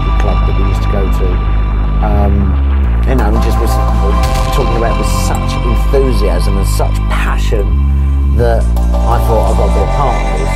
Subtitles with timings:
[0.00, 1.28] local club that we used to go to.
[2.00, 2.34] Um,
[3.08, 3.70] you know, and just was
[4.54, 7.66] talking about with such enthusiasm and such passion
[8.36, 10.54] that I thought I've got to be a part of this.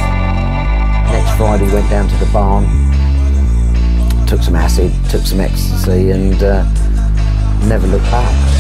[1.13, 2.65] Next Friday, went down to the barn,
[4.27, 6.65] took some acid, took some ecstasy, and uh,
[7.67, 8.54] never looked back.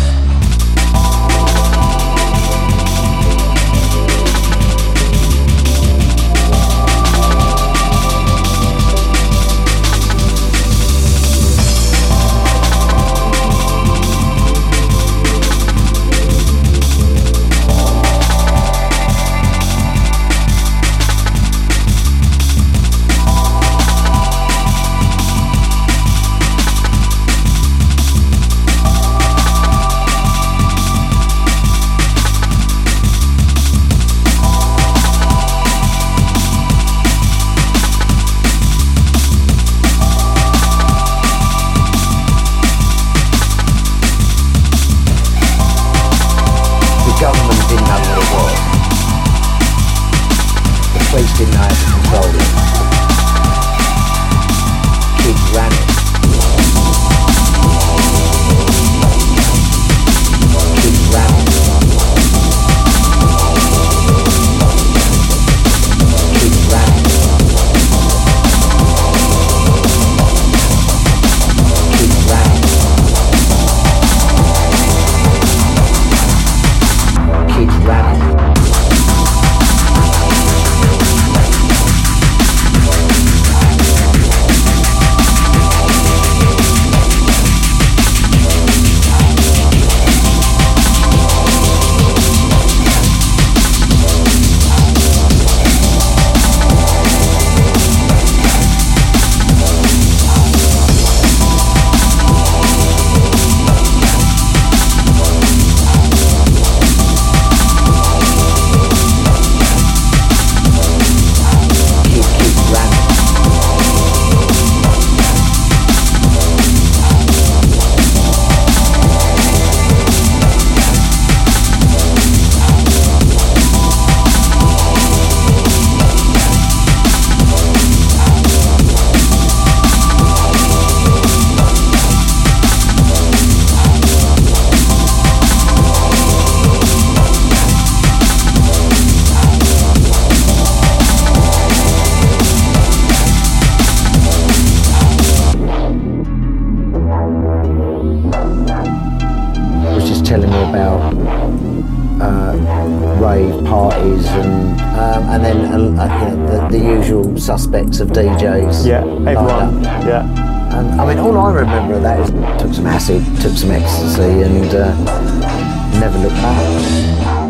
[157.44, 158.86] Suspects of DJs.
[158.86, 159.82] Yeah, everyone.
[159.82, 160.78] Like yeah.
[160.78, 162.30] And I mean, all I remember of that is
[162.60, 167.43] took some acid, took some ecstasy, and uh, never looked back.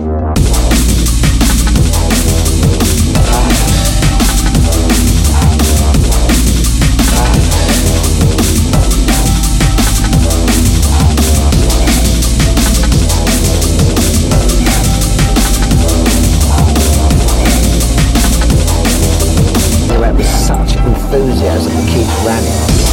[22.34, 22.83] Danny.